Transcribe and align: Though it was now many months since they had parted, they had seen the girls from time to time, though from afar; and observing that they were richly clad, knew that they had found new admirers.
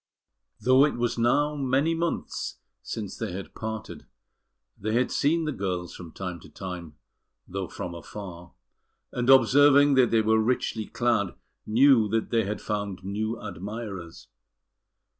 Though 0.59 0.83
it 0.83 0.95
was 0.95 1.19
now 1.19 1.55
many 1.55 1.93
months 1.93 2.57
since 2.81 3.15
they 3.15 3.33
had 3.33 3.53
parted, 3.53 4.07
they 4.75 4.93
had 4.95 5.11
seen 5.11 5.45
the 5.45 5.51
girls 5.51 5.93
from 5.93 6.11
time 6.11 6.39
to 6.39 6.49
time, 6.49 6.95
though 7.47 7.67
from 7.67 7.93
afar; 7.93 8.53
and 9.11 9.29
observing 9.29 9.93
that 9.93 10.09
they 10.09 10.23
were 10.23 10.41
richly 10.41 10.87
clad, 10.87 11.35
knew 11.67 12.07
that 12.07 12.31
they 12.31 12.45
had 12.45 12.61
found 12.61 13.03
new 13.03 13.39
admirers. 13.39 14.27